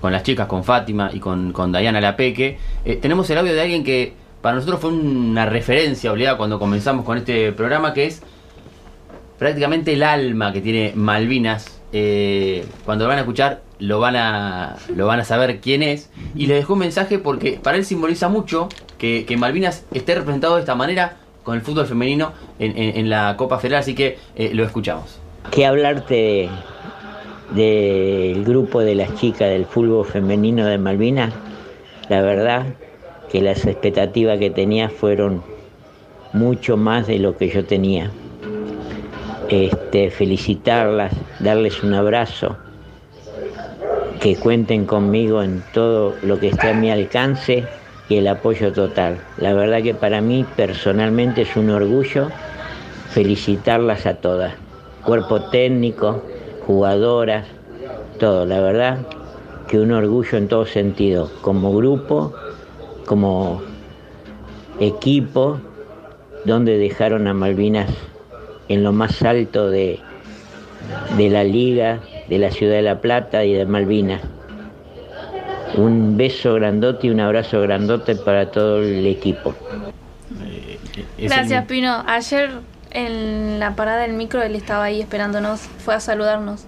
[0.00, 3.60] con las chicas, con Fátima y con, con Dayana Lapeque, eh, tenemos el audio de
[3.60, 8.22] alguien que para nosotros fue una referencia obligada cuando comenzamos con este programa, que es
[9.38, 11.80] prácticamente el alma que tiene Malvinas.
[11.92, 16.10] Eh, cuando lo van a escuchar, lo van a, lo van a saber quién es.
[16.34, 20.60] Y le dejó un mensaje porque para él simboliza mucho que, Malvinas esté representado de
[20.60, 25.18] esta manera con el fútbol femenino en, la Copa Federal, así que eh, lo escuchamos.
[25.50, 26.50] que hablarte
[27.54, 31.32] del grupo de las chicas del fútbol femenino de Malvinas,
[32.08, 32.66] la verdad
[33.30, 35.42] que las expectativas que tenía fueron
[36.32, 38.10] mucho más de lo que yo tenía.
[39.48, 42.56] Este, felicitarlas, darles un abrazo,
[44.20, 47.64] que cuenten conmigo en todo lo que esté a mi alcance
[48.08, 49.18] y el apoyo total.
[49.38, 52.28] La verdad que para mí personalmente es un orgullo
[53.10, 54.54] felicitarlas a todas,
[55.04, 56.22] cuerpo técnico,
[56.66, 57.46] jugadoras,
[58.18, 58.98] todo, la verdad
[59.66, 62.34] que un orgullo en todo sentido, como grupo,
[63.10, 63.60] como
[64.78, 65.60] equipo,
[66.44, 67.90] donde dejaron a Malvinas
[68.68, 69.98] en lo más alto de,
[71.16, 74.22] de la liga, de la ciudad de La Plata y de Malvinas.
[75.74, 79.56] Un beso grandote y un abrazo grandote para todo el equipo.
[81.18, 82.04] Es Gracias, Pino.
[82.06, 82.60] Ayer
[82.92, 86.64] en la parada del micro él estaba ahí esperándonos, fue a saludarnos.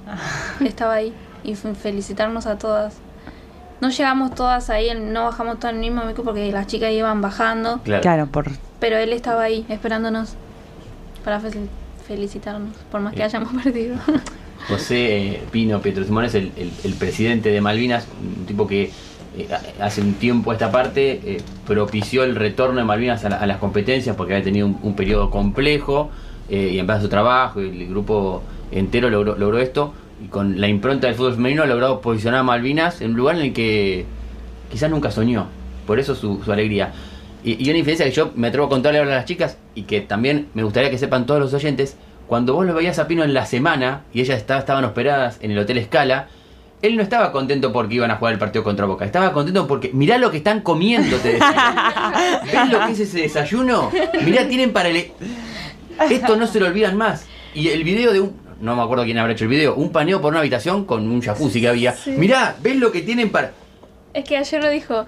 [0.65, 1.13] estaba ahí
[1.45, 3.01] y felicitarnos a todas.
[3.83, 7.21] No llegamos todas ahí, no bajamos todo en el mismo micro porque las chicas iban
[7.21, 8.01] bajando, Claro.
[8.01, 8.47] Claro, por
[8.79, 10.35] pero él estaba ahí esperándonos
[11.25, 11.67] para fel-
[12.07, 13.25] felicitarnos, por más que Eh.
[13.25, 13.97] hayamos perdido.
[14.69, 18.07] José eh, Pino Pietro Simón es el, el- el presidente de Malvinas,
[18.39, 18.93] un tipo que
[19.37, 19.49] eh,
[19.81, 23.39] ha- hace un tiempo a esta parte eh, propició el retorno de Malvinas a, la-
[23.39, 26.09] a las competencias porque había tenido un, un periodo complejo
[26.49, 29.93] eh, y en base a su trabajo y el grupo entero logró, logró esto
[30.23, 33.37] y con la impronta del fútbol femenino ha logrado posicionar a Malvinas en un lugar
[33.37, 34.05] en el que
[34.71, 35.47] quizás nunca soñó,
[35.87, 36.93] por eso su, su alegría.
[37.45, 39.83] Y, y una diferencia que yo me atrevo a contarle ahora a las chicas y
[39.83, 41.97] que también me gustaría que sepan todos los oyentes,
[42.29, 45.51] cuando vos lo veías a Pino en la semana y ellas estaba- estaban hospedadas en
[45.51, 46.29] el Hotel Escala,
[46.83, 49.91] él no estaba contento porque iban a jugar el partido contra Boca, estaba contento porque
[49.93, 52.41] mirá lo que están comiendo, te decía.
[52.45, 53.91] ¿Ves lo que es ese desayuno?
[54.25, 55.07] Mirá, tienen para el...
[56.11, 57.27] Esto no se lo olvidan más.
[57.55, 58.42] Y el video de un...
[58.63, 59.75] No me acuerdo quién habrá hecho el video.
[59.75, 61.93] Un paneo por una habitación con un jacuzzi que había.
[61.95, 62.13] Sí.
[62.13, 63.51] Mirá, ¿ves lo que tienen para...?
[64.15, 65.05] es que ayer lo dijo,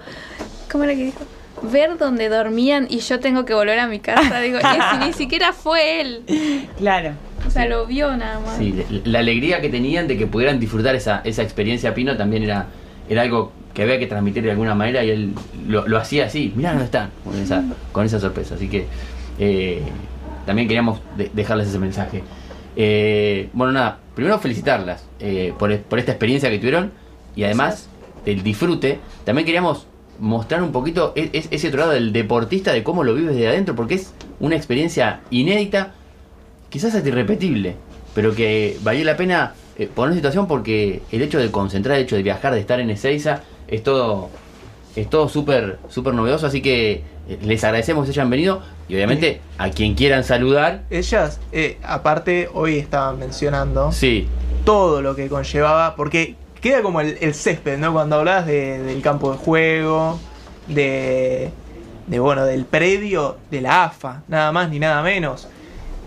[0.71, 1.19] ¿cómo era que dijo?
[1.71, 4.39] Ver donde dormían y yo tengo que volver a mi casa.
[4.41, 4.61] Digo, y
[4.99, 6.21] si ni siquiera fue él.
[6.77, 7.11] claro.
[7.47, 8.57] O sea, lo vio nada más.
[8.57, 12.43] Sí, la- la alegría que tenían de que pudieran disfrutar esa, esa experiencia Pino también
[12.43, 12.65] era,
[13.07, 15.33] era algo que había que transmitir de alguna manera y él
[15.67, 18.55] lo, lo hacía así, mirá dónde están, con esa, con esa sorpresa.
[18.55, 18.85] Así que
[19.39, 19.81] eh,
[20.45, 22.23] también queríamos de- dejarles ese mensaje.
[22.75, 26.91] Eh, bueno, nada, primero felicitarlas eh, por, por esta experiencia que tuvieron
[27.35, 27.87] y además
[28.25, 28.99] del disfrute.
[29.23, 29.87] También queríamos
[30.19, 33.47] mostrar un poquito e- es- ese otro lado del deportista, de cómo lo vives de
[33.47, 35.93] adentro, porque es una experiencia inédita
[36.69, 37.75] quizás hasta irrepetible,
[38.13, 42.03] pero que valió la pena eh, poner en situación porque el hecho de concentrar, el
[42.03, 44.29] hecho de viajar, de estar en Ezeiza, es todo
[44.95, 49.41] es todo súper súper novedoso, así que eh, les agradecemos que hayan venido y obviamente
[49.57, 54.27] a quien quieran saludar, Ellas, eh, aparte, hoy estaban mencionando sí,
[54.63, 57.93] todo lo que conllevaba, porque queda como el, el césped, ¿no?
[57.93, 60.19] Cuando hablas de- del campo de juego,
[60.67, 61.51] de,
[62.07, 65.47] de, bueno, del predio de la AFA, nada más ni nada menos.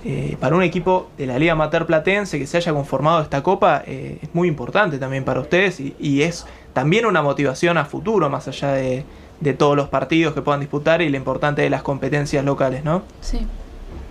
[0.04, 3.82] Eh, para un equipo de la Liga Amateur Platense que se haya conformado esta copa
[3.84, 8.30] eh, es muy importante también para ustedes y, y es también una motivación a futuro
[8.30, 9.04] más allá de,
[9.40, 13.02] de todos los partidos que puedan disputar y lo importante de las competencias locales, ¿no?
[13.20, 13.40] Sí,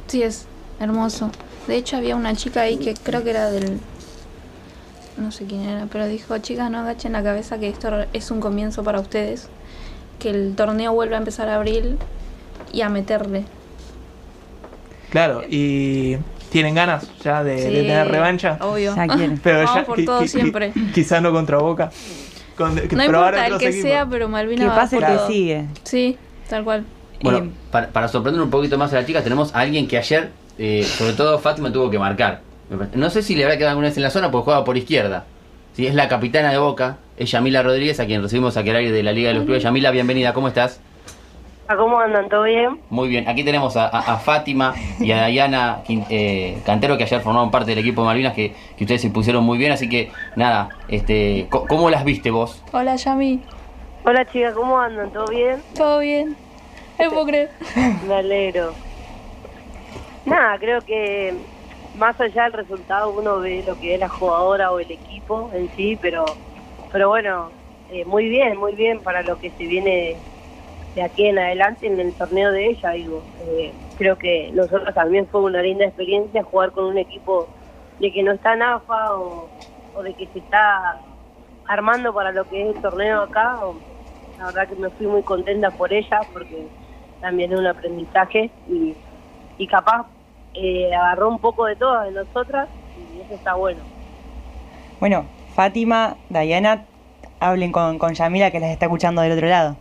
[0.08, 0.46] sí es
[0.80, 1.32] hermoso.
[1.68, 3.80] De hecho había una chica ahí que creo que era del...
[5.18, 8.40] No sé quién era, pero dijo, chicas, no agachen la cabeza que esto es un
[8.40, 9.50] comienzo para ustedes.
[10.20, 11.98] Que el torneo vuelva a empezar a abril
[12.72, 13.46] y a meterle.
[15.10, 16.18] Claro, y
[16.52, 18.58] tienen ganas ya de, de Sí, tener revancha.
[18.62, 18.94] Obvio.
[19.44, 20.74] Pero Vamos ya por todo siempre.
[20.94, 21.92] Quizá no contra Boca.
[22.58, 23.90] Con, que No probar importa el que equipos.
[23.90, 25.28] sea, pero Malvina Que va pase por que todo.
[25.28, 25.66] sigue.
[25.84, 26.18] Sí,
[26.50, 26.84] tal cual.
[27.22, 29.98] bueno, Eh, para, para sorprender un poquito más a las chicas, tenemos a alguien que
[29.98, 32.42] ayer, eh, sobre todo Fátima, tuvo que marcar.
[32.96, 35.26] No sé si le habrá quedado alguna vez en la zona porque juega por izquierda.
[35.74, 38.92] Sí, es la capitana de Boca, es Yamila Rodríguez, a quien recibimos aquí al aire
[38.92, 39.62] de la Liga de los Clubes.
[39.64, 40.80] Yamila, bienvenida, ¿cómo estás?
[41.76, 42.30] ¿Cómo andan?
[42.30, 42.82] ¿Todo bien?
[42.90, 47.20] Muy bien, aquí tenemos a, a- a Fátima y a Dayana eh, Cantero que ayer
[47.20, 50.14] formaron parte del equipo de Malvinas que, que ustedes se impusieron muy bien, así que
[50.36, 52.64] nada, este, co- ¿cómo las viste vos?
[52.72, 53.44] Hola, Yami.
[54.04, 55.12] Hola chicas, ¿cómo andan?
[55.12, 55.62] ¿Todo bien?
[55.76, 56.38] Todo bien.
[57.00, 57.50] No puedo creer.
[58.06, 58.78] Me alegro.
[60.24, 61.34] Nada, creo que
[61.94, 65.70] más allá del resultado uno ve lo que es la jugadora o el equipo en
[65.76, 66.38] sí, pero
[66.92, 67.52] pero bueno,
[67.90, 70.22] eh, muy bien, muy bien para lo que se viene
[70.98, 73.22] de aquí en adelante en el torneo de ella, digo.
[73.42, 77.48] Eh, creo que nosotros también fue una linda experiencia jugar con un equipo
[78.00, 79.48] de que no está en AFA o,
[80.02, 81.00] de que se está
[81.68, 83.60] armando para lo que es el torneo acá.
[84.40, 86.68] La verdad que me fui muy contenta por ella porque
[87.22, 88.96] también es un aprendizaje y,
[89.60, 90.08] y capaz
[90.56, 92.70] eh, agarró un poco de todas de nosotras
[93.16, 93.82] y eso está bueno.
[95.00, 96.86] Bueno, Fátima, Dayana,
[97.40, 99.78] hablen con, con Yamila que las está escuchando del otro lado.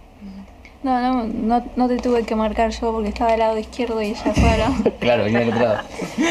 [0.86, 4.10] No, no, no, no te tuve que marcar yo porque estaba del lado izquierdo y
[4.10, 4.68] ella fuera.
[5.00, 5.78] Claro, venía del otro lado.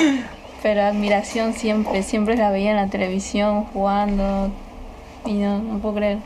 [0.63, 4.49] Pero admiración siempre, siempre la veía en la televisión jugando.
[5.25, 6.19] Y no, no puedo creer.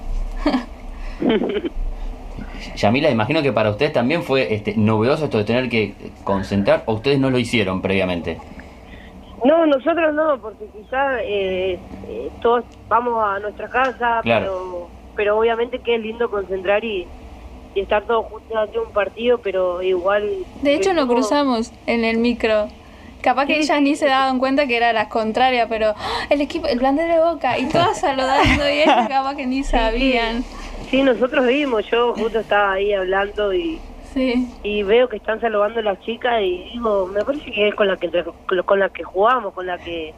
[2.76, 6.94] Yamila, imagino que para ustedes también fue este, novedoso esto de tener que concentrar, o
[6.94, 8.38] ustedes no lo hicieron previamente.
[9.44, 14.46] No, nosotros no, porque quizás eh, eh, todos vamos a nuestra casa, Claro.
[14.46, 17.08] pero, pero obviamente que es lindo concentrar y,
[17.76, 20.46] y estar todos juntos ante un partido, pero igual...
[20.62, 22.68] De hecho, nos cruzamos en el micro.
[23.22, 26.28] Capaz que ellas ni se daban cuenta que era la contraria, pero ¡ah!
[26.30, 30.44] el equipo, el plan de Boca, y todas saludando, y ellas capaz que ni sabían.
[30.90, 33.80] Sí, nosotros vimos, yo justo estaba ahí hablando y,
[34.14, 34.48] Sí.
[34.64, 37.88] y veo que están saludando a las chicas y digo, me parece que es con
[37.88, 38.10] la que
[38.66, 40.14] con la que jugamos, con la que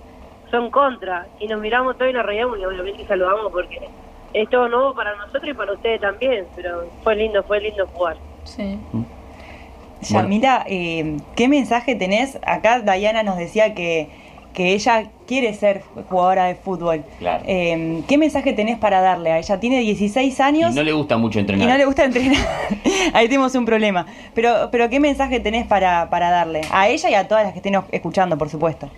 [0.49, 1.27] son contra.
[1.39, 3.89] Y nos miramos todos y nos reíamos y obviamente saludamos porque
[4.33, 8.17] es todo nuevo para nosotros y para ustedes también, pero fue lindo, fue lindo jugar.
[8.43, 8.77] Sí.
[10.01, 12.39] Yamila, eh, ¿qué mensaje tenés?
[12.45, 14.09] Acá Dayana nos decía que,
[14.53, 17.03] que ella quiere ser jugadora de fútbol.
[17.19, 17.43] Claro.
[17.45, 19.59] Eh, ¿Qué mensaje tenés para darle a ella?
[19.59, 21.69] Tiene 16 Y años no le gusta mucho y entrenar.
[21.69, 22.37] no le gusta entrenar.
[23.13, 24.07] Ahí tenemos un problema.
[24.33, 26.61] Pero, pero ¿qué mensaje tenés para, para darle?
[26.71, 28.89] A ella y a todas las que estén escuchando, por supuesto.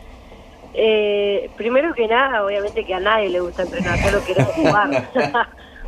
[0.75, 5.09] Eh, primero que nada, obviamente que a nadie le gusta entrenar, solo queremos jugar.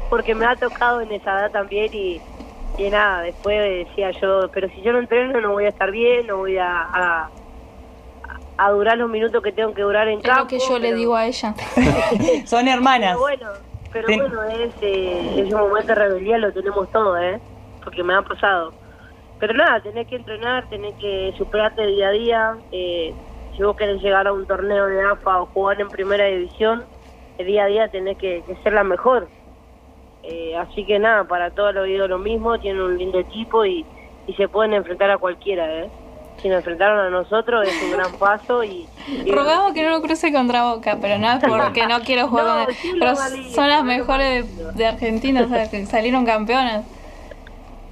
[0.10, 2.22] Porque me ha tocado en esa edad también y,
[2.78, 6.28] y nada, después decía yo, pero si yo no entreno no voy a estar bien,
[6.28, 7.30] no voy a, a,
[8.58, 10.42] a durar los minutos que tengo que durar en Es campo.
[10.44, 11.56] lo que yo le pero- digo a ella.
[12.46, 13.10] Son hermanas.
[13.14, 13.48] Pero bueno,
[13.92, 17.40] pero Ten- bueno, es, eh, ese momento de rebeldía lo tenemos todo, ¿eh?
[17.84, 18.74] Porque me ha pasado.
[19.40, 22.56] Pero nada, tenés que entrenar, tenés que superarte día a día.
[22.72, 23.14] Eh,
[23.56, 26.86] si vos querés llegar a un torneo de AFA o jugar en primera división,
[27.38, 29.28] el día a día tenés que, que ser la mejor.
[30.24, 33.86] Eh, así que nada, para todos lo digo lo mismo, tienen un lindo equipo y,
[34.28, 35.90] y se pueden enfrentar a cualquiera, ¿eh?
[36.42, 38.88] Si nos enfrentaron a nosotros es un gran paso y...
[39.08, 42.46] y- Rogamos que no lo cruce contra Boca, pero no es porque no quiero jugar
[42.46, 46.86] No, con sí, Pero son las mejores de, de Argentina, o sea, que salieron campeonas.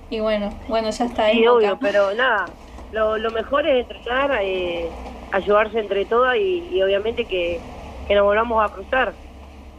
[0.09, 1.39] Y bueno, bueno, ya está ahí.
[1.39, 2.45] Sí, obvio, pero nada,
[2.91, 4.89] lo, lo mejor es entrenar, eh,
[5.33, 7.59] ayudarse entre todas y, y obviamente que,
[8.07, 9.13] que nos volvamos a cruzar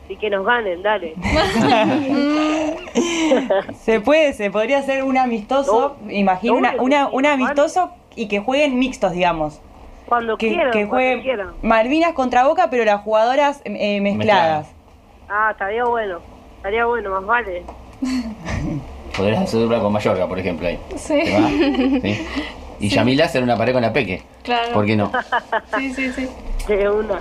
[0.09, 1.15] y que nos ganen, dale.
[3.81, 8.39] Se puede, se podría hacer un amistoso, imagino, una, no, una- un amistoso y que
[8.41, 9.61] jueguen mixtos, digamos.
[10.07, 11.49] Cuando Que, quieran, que cuando jueguen quieran.
[11.63, 14.69] Malvinas contra Boca, pero las jugadoras eh, mezcladas.
[15.29, 16.19] Ah, estaría bueno,
[16.59, 17.63] estaría bueno, más vale.
[19.17, 20.79] Podrías hacer dupla con Mallorca, por ejemplo, ahí.
[20.97, 21.21] Sí.
[21.25, 21.49] ¿Te va?
[21.49, 22.27] Sí.
[22.85, 24.23] Y Yamila hacer una pared con la Peque.
[24.43, 24.75] Claro.
[24.75, 25.11] ¿Por qué no?
[25.79, 26.29] Sí, sí, sí.
[26.69, 27.19] De una.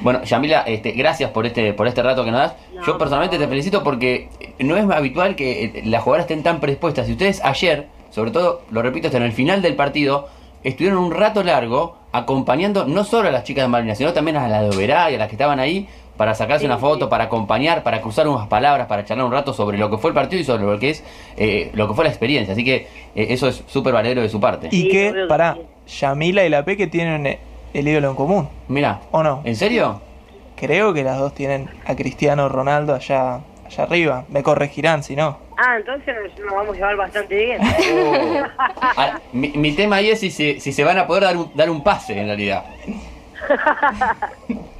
[0.00, 2.54] Bueno, Yamila, este, gracias por este, por este rato que nos das.
[2.74, 6.60] No, Yo personalmente te felicito porque no es habitual que eh, las jugadoras estén tan
[6.60, 7.10] predispuestas.
[7.10, 10.28] Y ustedes ayer, sobre todo, lo repito, hasta en el final del partido,
[10.64, 14.48] estuvieron un rato largo acompañando no solo a las chicas de Malvinas, sino también a
[14.48, 17.10] las de Oberá y a las que estaban ahí para sacarse Sí, una foto, sí.
[17.10, 20.14] para acompañar, para cruzar unas palabras, para charlar un rato sobre lo que fue el
[20.14, 21.04] partido y sobre lo que es
[21.36, 22.52] eh, lo que fue la experiencia.
[22.52, 22.76] Así que
[23.14, 24.68] eh, eso es súper valedero de su parte.
[24.70, 25.26] Y que, que
[25.86, 25.98] sí.
[26.00, 27.38] Yamila y la Peque tienen eh,
[27.74, 29.40] el ídolo en común, Mira, ¿o no?
[29.44, 30.00] ¿en serio?
[30.56, 34.24] Creo que las dos tienen a Cristiano Ronaldo allá, allá arriba.
[34.28, 35.38] Me corregirán si no.
[35.58, 37.60] Ah, entonces nos, vamos a llevar bastante bien.
[38.96, 41.50] Ah, mi, mi tema ahí es si se, si se van a poder dar un,
[41.54, 42.64] dar un pase en realidad.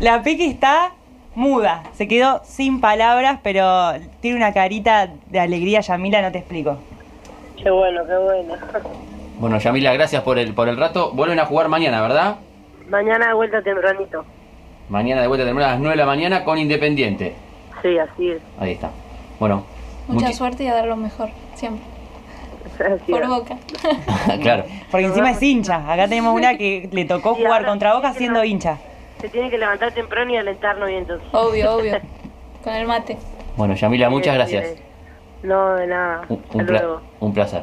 [0.00, 0.92] La Peque está
[1.34, 6.78] muda, se quedó sin palabras, pero tiene una carita de alegría, Yamila, no te explico.
[7.62, 8.54] qué bueno, qué bueno.
[9.38, 11.10] Bueno, Yamila, gracias por el, por el rato.
[11.12, 12.36] Vuelven a jugar mañana, ¿verdad?
[12.88, 14.24] Mañana de vuelta tempranito.
[14.88, 17.34] Mañana de vuelta terminamos a las 9 de la mañana con Independiente.
[17.82, 18.42] Sí, así es.
[18.60, 18.90] Ahí está.
[19.40, 19.64] Bueno,
[20.06, 21.82] Mucha suerte y a dar lo mejor, siempre.
[22.78, 23.28] Así Por es.
[23.28, 23.56] Boca.
[24.42, 24.64] claro.
[24.90, 25.90] Porque encima es hincha.
[25.90, 28.78] Acá tenemos una que le tocó Sí, jugar contra Boca siendo hincha.
[29.24, 31.26] Se tiene que levantar temprano y alentarnos bien entonces.
[31.32, 31.98] Obvio, obvio.
[32.62, 33.16] Con el mate.
[33.56, 34.74] Bueno, Yamila, muchas gracias.
[35.42, 36.26] No, de nada.
[36.28, 37.00] Un, Hasta un pla- luego.
[37.20, 37.62] un placer.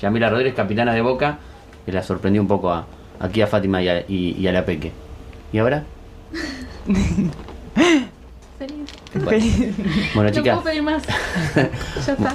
[0.00, 1.36] Yamila Rodríguez, capitana de Boca,
[1.84, 2.86] que la sorprendió un poco a,
[3.20, 4.90] aquí a Fátima y a, y- y a la Peque.
[5.52, 5.82] ¿Y ahora?
[8.58, 8.90] Feliz.
[9.12, 9.44] Bueno,
[10.14, 10.54] bueno, no chicas.
[10.54, 11.02] puedo pedir más.
[12.06, 12.34] ya está.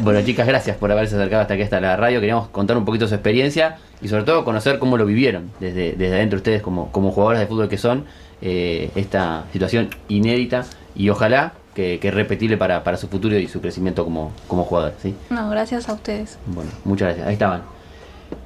[0.00, 2.20] Bueno, chicas, gracias por haberse acercado hasta aquí, hasta la radio.
[2.20, 6.14] Queríamos contar un poquito su experiencia y sobre todo conocer cómo lo vivieron desde, desde
[6.16, 8.04] adentro ustedes como, como jugadoras de fútbol que son,
[8.42, 13.60] eh, esta situación inédita y ojalá que, que repetible para, para su futuro y su
[13.60, 14.94] crecimiento como, como jugador.
[15.02, 15.14] ¿sí?
[15.30, 16.38] No, gracias a ustedes.
[16.46, 17.26] Bueno, muchas gracias.
[17.26, 17.62] Ahí estaban.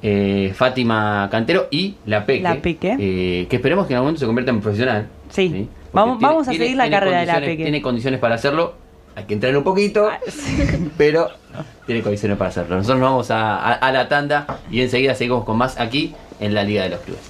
[0.01, 2.41] Eh, Fátima Cantero y La Peque.
[2.43, 2.95] La Peque.
[2.99, 5.07] eh, que esperemos que en algún momento se convierta en profesional.
[5.29, 5.67] Sí.
[5.91, 7.63] Vamos- vamos a seguir la tiene carrera de La Peque.
[7.63, 8.75] Tiene condiciones para hacerlo.
[9.15, 10.09] Hay que entrenar un poquito,
[10.97, 11.29] pero
[11.85, 12.75] tiene condiciones para hacerlo.
[12.77, 16.53] Nosotros nos vamos a, a- a la tanda y enseguida seguimos con más aquí en
[16.55, 17.21] la Liga de los Clubes.